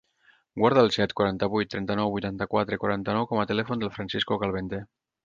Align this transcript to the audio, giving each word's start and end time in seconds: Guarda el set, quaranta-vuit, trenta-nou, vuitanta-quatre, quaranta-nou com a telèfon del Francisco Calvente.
Guarda 0.59 0.83
el 0.85 0.87
set, 0.93 1.11
quaranta-vuit, 1.19 1.69
trenta-nou, 1.73 2.13
vuitanta-quatre, 2.15 2.79
quaranta-nou 2.85 3.29
com 3.35 3.43
a 3.43 3.47
telèfon 3.53 3.85
del 3.85 3.93
Francisco 3.99 4.39
Calvente. 4.47 4.81